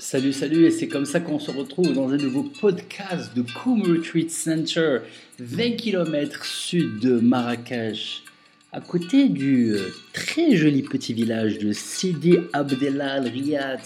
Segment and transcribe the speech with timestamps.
[0.00, 3.82] Salut, salut, et c'est comme ça qu'on se retrouve dans un nouveau podcast de Koum
[3.82, 4.98] Retreat Center,
[5.40, 8.22] 20 km sud de Marrakech,
[8.70, 13.80] à côté du euh, très joli petit village de Sidi Abdelal Riyad,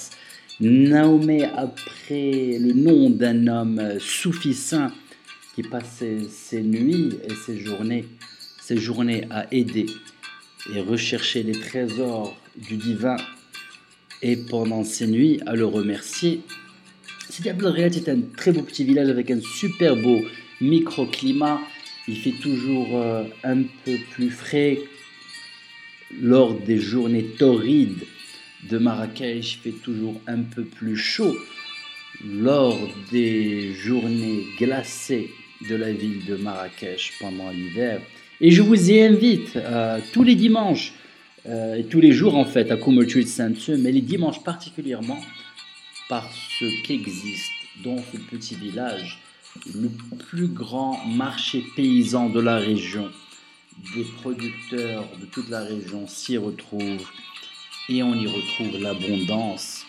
[0.61, 4.93] nommé après le nom d'un homme euh, soufi saint
[5.55, 8.05] qui passait ses nuits et ses journées
[9.31, 9.87] à aider
[10.75, 12.37] et rechercher les trésors
[12.69, 13.17] du divin
[14.23, 16.41] et pendant ces nuits à le remercier.
[17.29, 20.21] Sidi Abdelriyad est un très beau petit village avec un super beau
[20.61, 21.61] microclimat.
[22.09, 24.79] Il fait toujours euh, un peu plus frais
[26.21, 28.05] lors des journées torrides
[28.71, 29.55] de Marrakech.
[29.55, 31.35] Il fait toujours un peu plus chaud
[32.25, 32.79] lors
[33.11, 35.31] des journées glacées
[35.69, 38.01] de la ville de Marrakech pendant l'hiver.
[38.41, 40.93] Et je vous y invite euh, tous les dimanches
[41.47, 45.19] euh, tous les jours en fait à Street Center, mais les dimanches particulièrement
[46.09, 47.51] parce qu'existe
[47.85, 49.19] dans ce petit village
[49.75, 49.89] le
[50.29, 53.11] plus grand marché paysan de la région.
[53.95, 57.09] Des producteurs de toute la région s'y retrouvent
[57.89, 59.85] et on y retrouve l'abondance.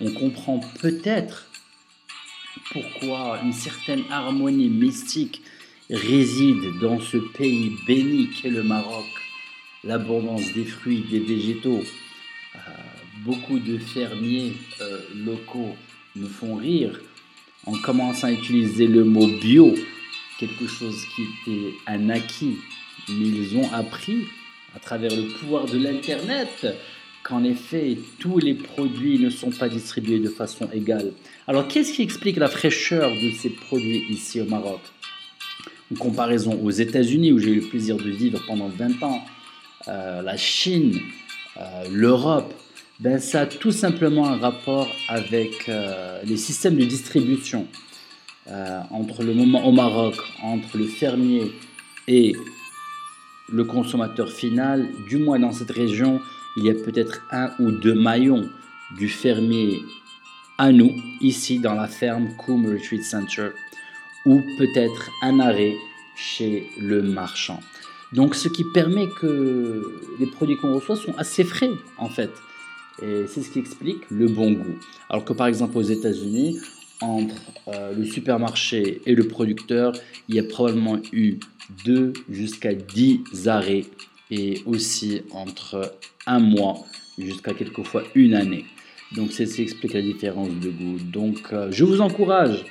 [0.00, 1.48] On comprend peut-être
[2.72, 5.42] pourquoi une certaine harmonie mystique
[5.90, 9.04] réside dans ce pays béni qu'est le Maroc
[9.84, 11.82] l'abondance des fruits, des végétaux.
[12.54, 12.58] Euh,
[13.24, 15.76] beaucoup de fermiers euh, locaux
[16.16, 17.00] me font rire
[17.66, 19.74] en commençant à utiliser le mot bio,
[20.38, 22.56] quelque chose qui était un acquis,
[23.08, 24.24] mais ils ont appris
[24.74, 26.66] à travers le pouvoir de l'Internet
[27.22, 31.12] qu'en effet, tous les produits ne sont pas distribués de façon égale.
[31.46, 34.80] Alors, qu'est-ce qui explique la fraîcheur de ces produits ici au Maroc?
[35.92, 39.24] En comparaison aux États-Unis, où j'ai eu le plaisir de vivre pendant 20 ans,
[39.88, 41.00] euh, la Chine,
[41.56, 42.52] euh, l'Europe,
[43.00, 47.66] ben ça a tout simplement un rapport avec euh, les systèmes de distribution
[48.46, 51.52] au Maroc, entre le fermier
[52.08, 52.34] et
[53.48, 54.88] le consommateur final.
[55.08, 56.20] Du moins dans cette région,
[56.56, 58.48] il y a peut-être un ou deux maillons
[58.96, 59.80] du fermier
[60.58, 60.90] à nous,
[61.20, 63.50] ici dans la ferme Coom Retreat Center,
[64.26, 65.74] ou peut-être un arrêt
[66.16, 67.60] chez le marchand.
[68.12, 69.82] Donc, ce qui permet que
[70.18, 72.30] les produits qu'on reçoit sont assez frais, en fait.
[73.00, 74.78] Et c'est ce qui explique le bon goût.
[75.08, 76.58] Alors que par exemple aux États-Unis,
[77.00, 77.34] entre
[77.68, 79.92] euh, le supermarché et le producteur,
[80.28, 81.38] il y a probablement eu
[81.84, 83.84] 2 jusqu'à 10 arrêts
[84.30, 85.96] et aussi entre
[86.26, 86.78] un mois
[87.18, 88.64] jusqu'à quelquefois une année.
[89.16, 90.98] Donc c'est ce qui explique la différence de goût.
[91.12, 92.64] Donc euh, je vous encourage,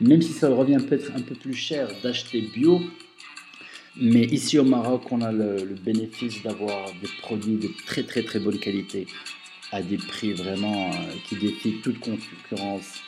[0.00, 2.80] même si ça revient peut-être un peu plus cher d'acheter bio,
[4.00, 8.38] mais ici au Maroc, on a le, bénéfice d'avoir des produits de très très très
[8.38, 9.06] bonne qualité
[9.72, 10.92] à des prix vraiment euh,
[11.28, 13.00] qui défient toute concurrence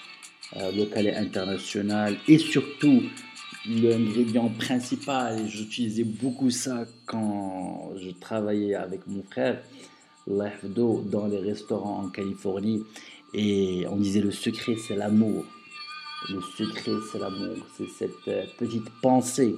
[0.57, 2.17] euh, locale et internationale.
[2.27, 3.03] Et surtout,
[3.67, 9.63] l'ingrédient principal, j'utilisais beaucoup ça quand je travaillais avec mon frère,
[10.27, 12.83] l'FDO, dans les restaurants en Californie.
[13.33, 15.45] Et on disait le secret, c'est l'amour.
[16.29, 17.57] Le secret, c'est l'amour.
[17.79, 19.55] C'est cette euh, petite pensée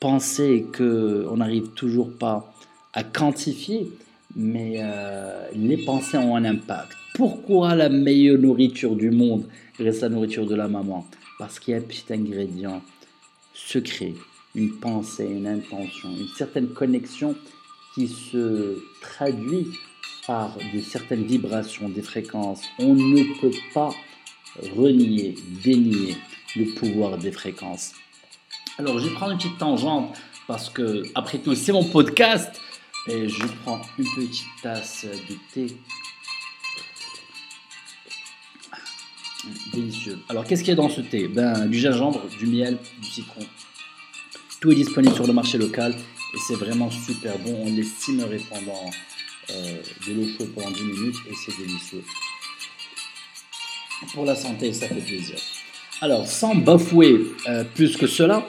[0.00, 2.52] penser qu'on n'arrive toujours pas
[2.92, 3.90] à quantifier,
[4.34, 6.92] mais euh, les pensées ont un impact.
[7.14, 9.46] Pourquoi la meilleure nourriture du monde
[9.78, 11.06] reste la nourriture de la maman?
[11.38, 12.82] Parce qu'il y a un petit ingrédient
[13.54, 14.14] secret,
[14.54, 17.34] une pensée, une intention, une certaine connexion
[17.94, 19.68] qui se traduit
[20.26, 22.62] par de certaines vibrations, des fréquences.
[22.78, 23.90] On ne peut pas
[24.76, 25.34] renier,
[25.64, 26.16] dénier
[26.56, 27.92] le pouvoir des fréquences.
[28.78, 30.14] Alors, je vais prendre une petite tangente
[30.46, 32.60] parce que, après tout, c'est mon podcast.
[33.08, 35.76] Et je prends une petite tasse de thé.
[39.72, 40.18] Délicieux.
[40.28, 41.28] Alors, qu'est-ce qu'il y a dans ce thé?
[41.28, 43.40] Ben, Du gingembre, du miel, du citron.
[44.60, 45.92] Tout est disponible sur le marché local
[46.34, 47.62] et c'est vraiment super bon.
[47.66, 48.90] On l'estimerait pendant
[49.50, 52.02] euh, de l'eau chaude pendant 10 minutes et c'est délicieux.
[54.12, 55.36] Pour la santé, ça fait plaisir.
[56.00, 58.46] Alors, sans bafouer euh, plus que cela,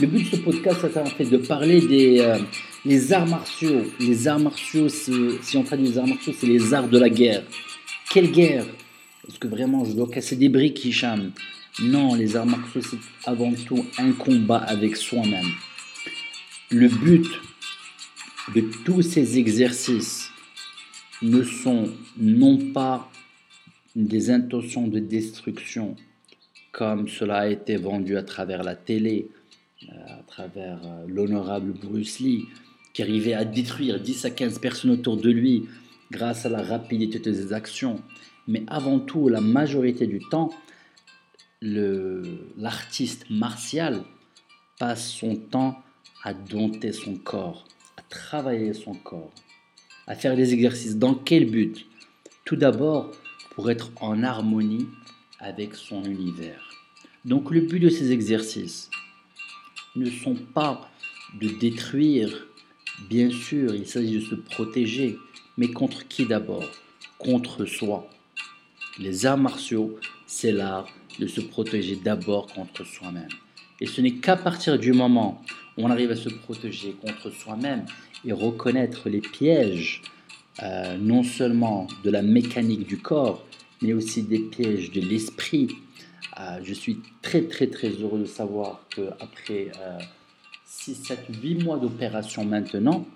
[0.00, 3.82] le but de ce podcast, c'est en fait de parler des euh, arts martiaux.
[4.00, 7.42] Les arts martiaux, si on traduit les arts martiaux, c'est les arts de la guerre.
[8.10, 8.64] Quelle guerre?
[9.28, 11.32] Est-ce que vraiment je dois casser des briques, Hicham?
[11.82, 15.46] Non, les arts martiaux, c'est avant tout un combat avec soi-même.
[16.70, 17.26] Le but
[18.54, 20.30] de tous ces exercices
[21.22, 23.10] ne sont non pas
[23.96, 25.96] des intentions de destruction,
[26.72, 29.28] comme cela a été vendu à travers la télé,
[29.86, 32.46] à travers euh, l'honorable Bruce Lee,
[32.92, 35.66] qui arrivait à détruire 10 à 15 personnes autour de lui
[36.10, 38.02] grâce à la rapidité de ses actions.
[38.46, 40.50] Mais avant tout, la majorité du temps,
[41.60, 44.04] l'artiste martial
[44.78, 45.82] passe son temps
[46.24, 47.66] à dompter son corps,
[47.96, 49.32] à travailler son corps,
[50.06, 50.96] à faire des exercices.
[50.96, 51.86] Dans quel but?
[52.44, 53.10] Tout d'abord,
[53.54, 54.86] pour être en harmonie
[55.38, 56.68] avec son univers.
[57.24, 58.90] Donc le but de ces exercices
[59.98, 60.90] ne sont pas
[61.40, 62.46] de détruire,
[63.08, 65.18] bien sûr, il s'agit de se protéger,
[65.56, 66.64] mais contre qui d'abord?
[67.18, 68.08] Contre soi.
[68.98, 70.86] Les arts martiaux, c'est l'art
[71.18, 73.28] de se protéger d'abord contre soi-même.
[73.80, 75.42] Et ce n'est qu'à partir du moment
[75.76, 77.84] où on arrive à se protéger contre soi-même
[78.24, 80.02] et reconnaître les pièges,
[80.62, 83.44] euh, non seulement de la mécanique du corps,
[83.82, 85.68] mais aussi des pièges de l'esprit.
[86.38, 89.72] Euh, je suis très très très heureux de savoir qu'après
[90.64, 93.06] 6, 7, 8 mois d'opération maintenant,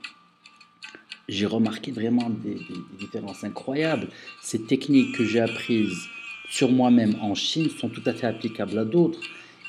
[1.29, 2.59] j'ai remarqué vraiment des,
[2.99, 4.09] différences incroyables.
[4.43, 6.09] Ces techniques que j'ai apprises
[6.51, 9.21] sur moi-même en Chine sont tout à fait applicables à d'autres.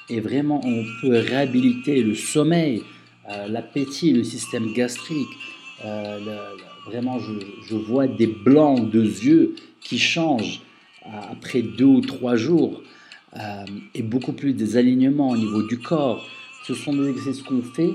[0.09, 2.83] Et vraiment, on peut réhabiliter le sommeil,
[3.29, 5.29] euh, l'appétit, le système gastrique.
[5.85, 6.19] Euh,
[6.85, 10.61] vraiment, je, vois des blancs de yeux qui changent
[11.05, 12.81] euh, après deux ou trois jours
[13.95, 16.27] et beaucoup plus des alignements au niveau du corps.
[16.65, 17.93] Ce sont des exercices qu'on fait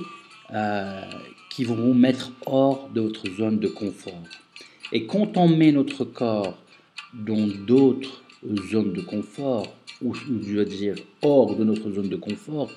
[1.50, 4.23] qui vont vous mettre hors de votre zone de confort.
[4.93, 6.56] Et quand on met notre corps
[7.12, 8.23] dans d'autres
[8.70, 12.70] zones de confort, ou je veux dire hors de notre zone de confort,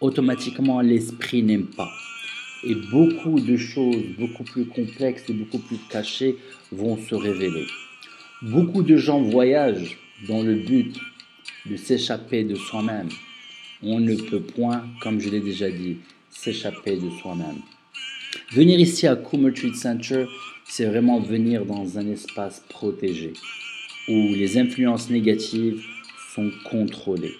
[0.00, 1.90] automatiquement l'esprit n'aime pas.
[2.64, 6.36] Et beaucoup de choses beaucoup plus complexes et beaucoup plus cachées
[6.72, 7.66] vont se révéler.
[8.42, 10.98] Beaucoup de gens voyagent dans le but
[11.66, 13.08] de s'échapper de soi-même.
[13.82, 15.98] On ne peut point, comme je l'ai déjà dit,
[16.30, 17.60] s'échapper de soi-même.
[18.52, 20.26] Venir ici à Coomer Treat Center,
[20.64, 23.32] c'est vraiment venir dans un espace protégé
[24.08, 25.82] où les influences négatives
[26.34, 27.34] sont contrôlées.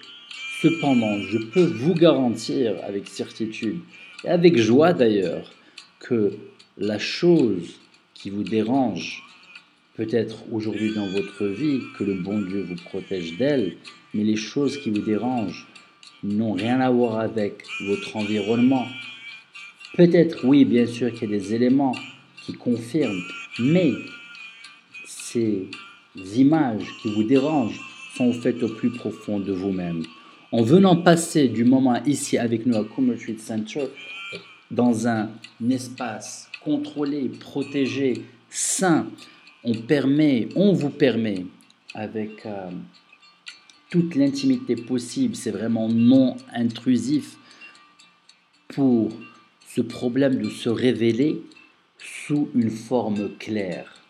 [0.63, 3.81] Cependant, je peux vous garantir avec certitude,
[4.25, 5.53] et avec joie d'ailleurs,
[6.01, 6.33] que
[6.79, 7.81] la chose
[8.15, 9.23] qui vous dérange,
[9.95, 13.77] peut-être aujourd'hui dans votre vie, que le bon Dieu vous protège d'elle,
[14.13, 15.67] mais les choses qui vous dérangent
[16.23, 18.87] n'ont rien à voir avec votre environnement.
[19.97, 21.95] Peut-être, oui, bien sûr qu'il y a des éléments
[22.43, 23.23] qui confirment,
[23.59, 23.93] mais
[25.07, 25.69] ces
[26.37, 27.81] images qui vous dérangent
[28.17, 30.03] sont faites au plus profond de vous-même.
[30.53, 33.87] En venant passer du moment ici avec nous à Commerce Street Center,
[34.71, 35.31] dans un
[35.69, 39.07] espace contrôlé, protégé, sain,
[39.65, 41.47] on permet, on vous permet,
[41.95, 42.71] avec euh,
[43.91, 47.37] toute l'intimité possible, c'est vraiment non intrusif,
[48.69, 49.13] pour
[49.69, 51.43] ce problème de se révéler
[51.99, 54.03] sous une forme claire.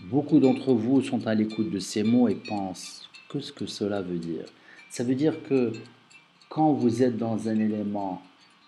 [0.00, 4.18] Beaucoup d'entre vous sont à l'écoute de ces mots et pensent Qu'est-ce que cela veut
[4.18, 4.44] dire?
[4.90, 5.72] Ça veut dire que
[6.50, 8.22] quand vous êtes dans un élément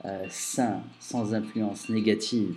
[0.07, 2.57] euh, sain, sans influence négative,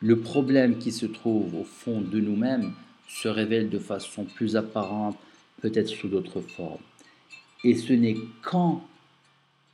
[0.00, 2.72] le problème qui se trouve au fond de nous-mêmes
[3.08, 5.16] se révèle de façon plus apparente,
[5.60, 6.82] peut-être sous d'autres formes.
[7.64, 8.82] Et ce n'est qu'en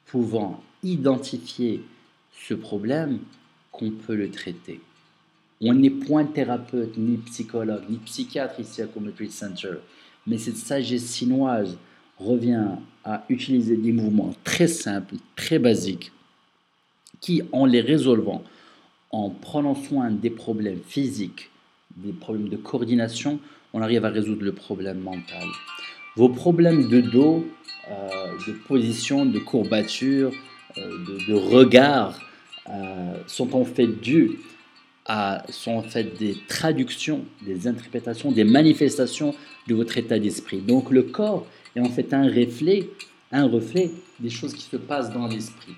[0.07, 1.83] pouvant identifier
[2.33, 3.21] ce problème
[3.73, 4.81] qu'on peut le traiter.
[5.61, 9.75] On n'est point thérapeute, ni psychologue, ni psychiatre ici à Cometry Center.
[10.27, 11.77] Mais cette sagesse chinoise
[12.19, 12.69] revient
[13.05, 16.13] à utiliser des mouvements très simples, très basiques,
[17.21, 18.43] qui, en les résolvant,
[19.11, 21.51] en prenant soin des problèmes physiques,
[22.03, 23.39] des problèmes de coordination,
[23.73, 25.47] on arrive à résoudre le problème mental.
[26.17, 27.47] Vos problèmes de dos,
[27.91, 28.09] euh,
[28.47, 30.33] de position, de courbature,
[30.77, 32.19] euh, de, regard
[32.69, 34.39] euh, sont en fait dus
[35.49, 39.35] sont en fait des traductions, des interprétations, des manifestations
[39.67, 40.59] de votre état d'esprit.
[40.59, 42.89] Donc le corps est en fait un reflet,
[43.33, 43.91] un reflet
[44.21, 45.75] des choses qui se passent dans l'esprit.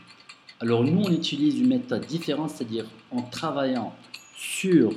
[0.60, 3.94] Alors nous, on utilise une méthode différente, c'est-à-dire en travaillant
[4.36, 4.92] sur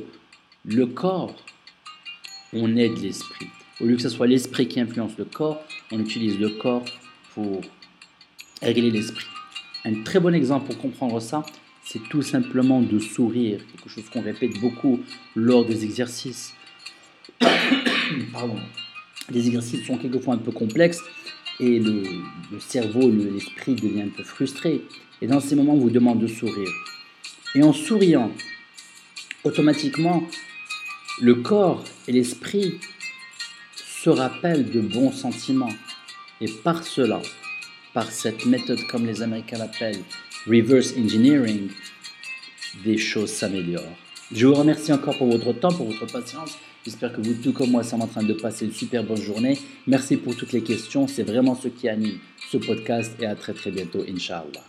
[0.68, 1.36] le corps,
[2.54, 3.48] on aide l'esprit.
[3.80, 6.86] Au lieu que ce soit l'esprit qui influence le corps, on utilise le corps
[7.34, 7.62] pour
[8.62, 9.28] régler l'esprit.
[9.84, 11.46] Un très bon exemple pour comprendre ça,
[11.84, 15.02] c'est tout simplement de sourire, quelque chose qu'on répète beaucoup
[15.36, 16.54] lors des exercices.
[18.34, 18.58] Pardon.
[19.30, 21.02] Les exercices sont quelquefois un peu complexes
[21.60, 22.04] et le,
[22.60, 24.82] cerveau, l'esprit devient un peu frustré.
[25.22, 26.70] Et dans ces moments, on vous demande de sourire.
[27.54, 28.32] Et en souriant,
[29.44, 30.28] automatiquement,
[31.22, 32.80] le corps et l'esprit
[33.76, 35.74] se rappellent de bons sentiments.
[36.42, 37.22] Et par cela,
[37.94, 40.04] par cette méthode comme les Américains l'appellent,
[40.46, 41.70] reverse engineering,
[42.84, 43.98] des choses s'améliorent.
[44.32, 46.58] Je vous remercie encore pour votre temps, pour votre patience.
[46.84, 49.58] J'espère que vous, tout comme moi, sommes en train de passer une super bonne journée.
[49.88, 51.08] Merci pour toutes les questions.
[51.08, 52.20] C'est vraiment ce qui anime
[52.52, 54.62] ce podcast et à très très bientôt, Inch'Allah.